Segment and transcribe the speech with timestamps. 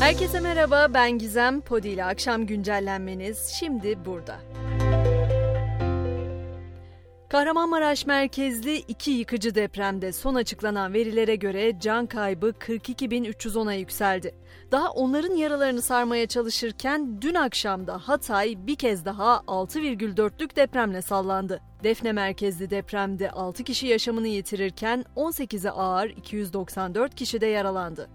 [0.00, 1.60] Herkese merhaba, ben Gizem.
[1.60, 4.36] Podi ile akşam güncellenmeniz şimdi burada.
[7.28, 14.34] Kahramanmaraş merkezli iki yıkıcı depremde son açıklanan verilere göre can kaybı 42.310'a yükseldi.
[14.72, 21.60] Daha onların yaralarını sarmaya çalışırken dün akşam da Hatay bir kez daha 6,4'lük depremle sallandı.
[21.84, 28.08] Defne merkezli depremde 6 kişi yaşamını yitirirken 18'i ağır 294 kişi de yaralandı.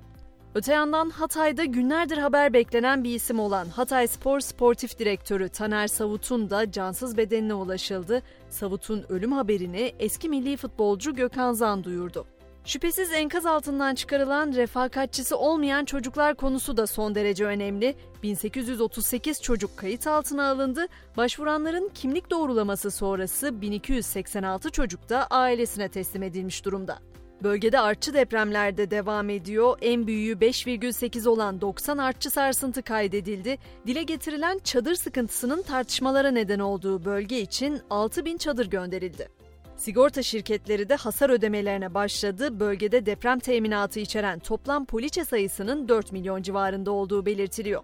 [0.56, 6.50] Öte yandan Hatay'da günlerdir haber beklenen bir isim olan Hatay Spor Sportif Direktörü Taner Savut'un
[6.50, 8.22] da cansız bedenine ulaşıldı.
[8.50, 12.26] Savut'un ölüm haberini eski milli futbolcu Gökhan Zan duyurdu.
[12.66, 17.96] Şüphesiz enkaz altından çıkarılan refakatçisi olmayan çocuklar konusu da son derece önemli.
[18.24, 20.88] 1838 çocuk kayıt altına alındı.
[21.18, 27.00] Başvuranların kimlik doğrulaması sonrası 1286 çocuk da ailesine teslim edilmiş durumda.
[27.44, 29.78] Bölgede artçı depremlerde devam ediyor.
[29.82, 33.58] En büyüğü 5,8 olan 90 artçı sarsıntı kaydedildi.
[33.88, 39.30] Dile getirilen çadır sıkıntısının tartışmalara neden olduğu bölge için 6 bin çadır gönderildi.
[39.78, 42.60] Sigorta şirketleri de hasar ödemelerine başladı.
[42.60, 47.82] Bölgede deprem teminatı içeren toplam poliçe sayısının 4 milyon civarında olduğu belirtiliyor.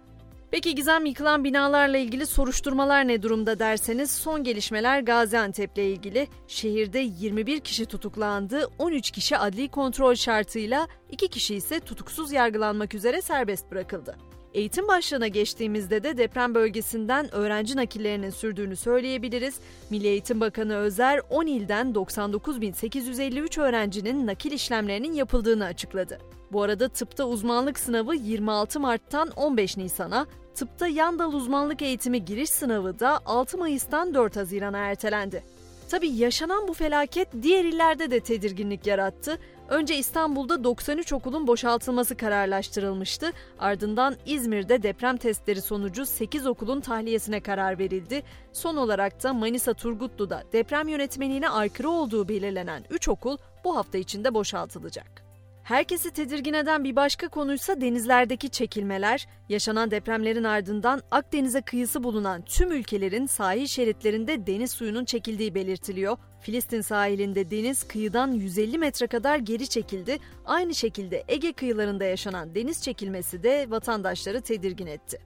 [0.56, 6.28] Peki Gizem yıkılan binalarla ilgili soruşturmalar ne durumda derseniz son gelişmeler Gaziantep'le ilgili.
[6.48, 13.22] Şehirde 21 kişi tutuklandı, 13 kişi adli kontrol şartıyla, 2 kişi ise tutuksuz yargılanmak üzere
[13.22, 14.16] serbest bırakıldı.
[14.54, 19.54] Eğitim başlığına geçtiğimizde de deprem bölgesinden öğrenci nakillerinin sürdüğünü söyleyebiliriz.
[19.90, 26.35] Milli Eğitim Bakanı Özer 10 ilden 99.853 öğrencinin nakil işlemlerinin yapıldığını açıkladı.
[26.52, 32.50] Bu arada tıpta uzmanlık sınavı 26 Mart'tan 15 Nisan'a, tıpta yan dal uzmanlık eğitimi giriş
[32.50, 35.42] sınavı da 6 Mayıs'tan 4 Haziran'a ertelendi.
[35.90, 39.38] Tabi yaşanan bu felaket diğer illerde de tedirginlik yarattı.
[39.68, 43.32] Önce İstanbul'da 93 okulun boşaltılması kararlaştırılmıştı.
[43.58, 48.22] Ardından İzmir'de deprem testleri sonucu 8 okulun tahliyesine karar verildi.
[48.52, 54.34] Son olarak da Manisa Turgutlu'da deprem yönetmeliğine aykırı olduğu belirlenen 3 okul bu hafta içinde
[54.34, 55.25] boşaltılacak.
[55.66, 59.26] Herkesi tedirgin eden bir başka konuysa denizlerdeki çekilmeler.
[59.48, 66.16] Yaşanan depremlerin ardından Akdeniz'e kıyısı bulunan tüm ülkelerin sahil şeritlerinde deniz suyunun çekildiği belirtiliyor.
[66.40, 70.18] Filistin sahilinde deniz kıyıdan 150 metre kadar geri çekildi.
[70.44, 75.18] Aynı şekilde Ege kıyılarında yaşanan deniz çekilmesi de vatandaşları tedirgin etti.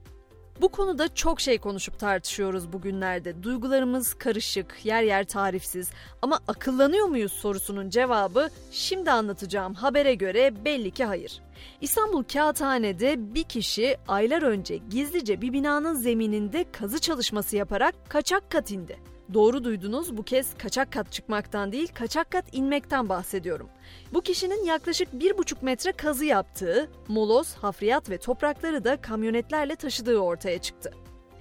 [0.61, 3.43] Bu konuda çok şey konuşup tartışıyoruz bugünlerde.
[3.43, 5.91] Duygularımız karışık, yer yer tarifsiz
[6.23, 11.43] ama akıllanıyor muyuz sorusunun cevabı şimdi anlatacağım habere göre belli ki hayır.
[11.81, 18.71] İstanbul Kağıthane'de bir kişi aylar önce gizlice bir binanın zemininde kazı çalışması yaparak kaçak kat
[18.71, 18.99] indi.
[19.35, 23.69] Doğru duydunuz bu kez kaçak kat çıkmaktan değil kaçak kat inmekten bahsediyorum.
[24.13, 30.59] Bu kişinin yaklaşık 1,5 metre kazı yaptığı, moloz, hafriyat ve toprakları da kamyonetlerle taşıdığı ortaya
[30.59, 30.91] çıktı.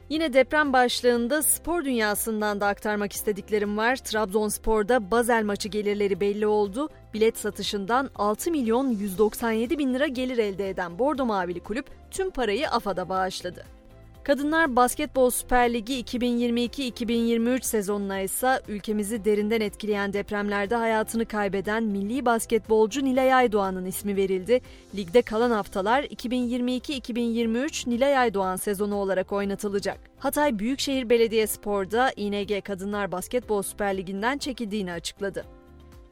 [0.10, 3.96] Yine deprem başlığında spor dünyasından da aktarmak istediklerim var.
[3.96, 6.90] Trabzonspor'da Basel maçı gelirleri belli oldu.
[7.14, 12.70] Bilet satışından 6 milyon 197 bin lira gelir elde eden Bordo Mavili kulüp tüm parayı
[12.70, 13.79] AFA'da bağışladı.
[14.24, 23.06] Kadınlar Basketbol Süper Ligi 2022-2023 sezonuna ise ülkemizi derinden etkileyen depremlerde hayatını kaybeden milli basketbolcu
[23.06, 24.62] Nilay Aydoğan'ın ismi verildi.
[24.96, 30.00] Ligde kalan haftalar 2022-2023 Nilay Aydoğan sezonu olarak oynatılacak.
[30.20, 35.59] Hatay Büyükşehir Belediyespor'da İNG Kadınlar Basketbol Süper Ligi'nden çekildiğini açıkladı.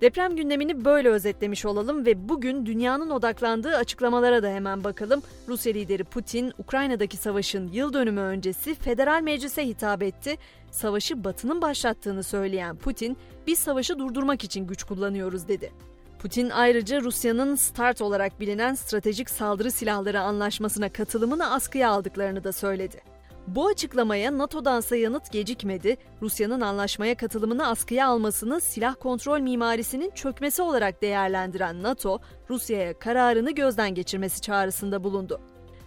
[0.01, 5.21] Deprem gündemini böyle özetlemiş olalım ve bugün dünyanın odaklandığı açıklamalara da hemen bakalım.
[5.47, 10.37] Rusya lideri Putin, Ukrayna'daki savaşın yıl dönümü öncesi federal meclise hitap etti.
[10.71, 15.71] Savaşı Batı'nın başlattığını söyleyen Putin, biz savaşı durdurmak için güç kullanıyoruz dedi.
[16.19, 23.16] Putin ayrıca Rusya'nın START olarak bilinen stratejik saldırı silahları anlaşmasına katılımını askıya aldıklarını da söyledi.
[23.47, 25.97] Bu açıklamaya NATO'dansa yanıt gecikmedi.
[26.21, 32.19] Rusya'nın anlaşmaya katılımını askıya almasını silah kontrol mimarisinin çökmesi olarak değerlendiren NATO,
[32.49, 35.41] Rusya'ya kararını gözden geçirmesi çağrısında bulundu.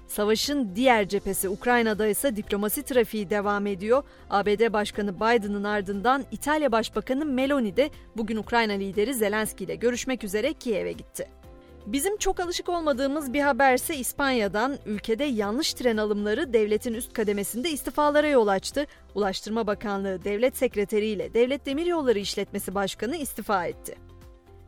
[0.06, 4.02] Savaşın diğer cephesi Ukrayna'da ise diplomasi trafiği devam ediyor.
[4.30, 10.52] ABD Başkanı Biden'ın ardından İtalya Başbakanı Meloni de bugün Ukrayna lideri Zelenski ile görüşmek üzere
[10.52, 11.39] Kiev'e gitti.
[11.86, 18.28] Bizim çok alışık olmadığımız bir haberse İspanya'dan ülkede yanlış tren alımları devletin üst kademesinde istifalara
[18.28, 18.86] yol açtı.
[19.14, 23.96] Ulaştırma Bakanlığı Devlet Sekreteri ile Devlet Demiryolları İşletmesi Başkanı istifa etti.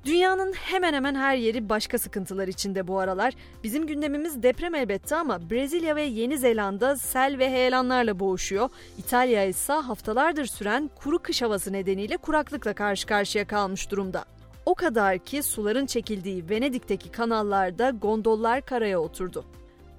[0.05, 3.35] Dünyanın hemen hemen her yeri başka sıkıntılar içinde bu aralar.
[3.65, 8.69] Bizim gündemimiz deprem elbette ama Brezilya ve Yeni Zelanda sel ve heyelanlarla boğuşuyor.
[8.99, 14.25] İtalya ise haftalardır süren kuru kış havası nedeniyle kuraklıkla karşı karşıya kalmış durumda.
[14.67, 19.45] O kadar ki suların çekildiği Venedik'teki kanallarda gondollar karaya oturdu.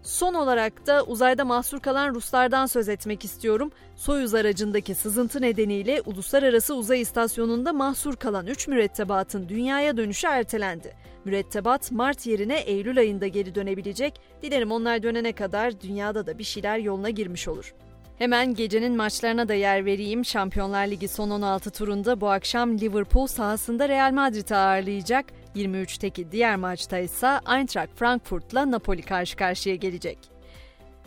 [0.04, 3.72] Son olarak da uzayda mahsur kalan Ruslardan söz etmek istiyorum.
[3.96, 10.96] Soyuz aracındaki sızıntı nedeniyle Uluslararası Uzay İstasyonu'nda mahsur kalan 3 mürettebatın dünyaya dönüşü ertelendi.
[11.26, 14.22] Mürettebat Mart yerine Eylül ayında geri dönebilecek.
[14.42, 17.74] Dilerim onlar dönene kadar dünyada da bir şeyler yoluna girmiş olur.
[18.18, 20.26] Hemen gecenin maçlarına da yer vereyim.
[20.26, 25.26] Şampiyonlar Ligi son 16 turunda bu akşam Liverpool sahasında Real Madrid'i ağırlayacak.
[25.56, 30.18] 23'teki diğer maçta ise Eintracht Frankfurt'la Napoli karşı karşıya gelecek.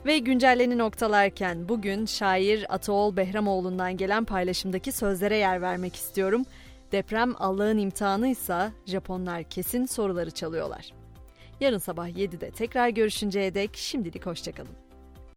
[0.06, 6.42] Ve güncelleni noktalarken bugün şair Ataol Behramoğlu'ndan gelen paylaşımdaki sözlere yer vermek istiyorum.
[6.92, 10.92] Deprem Allah'ın imtihanıysa Japonlar kesin soruları çalıyorlar.
[11.60, 14.85] Yarın sabah 7'de tekrar görüşünceye dek şimdilik hoşçakalın.